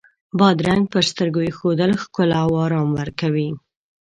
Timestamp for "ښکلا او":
2.01-2.51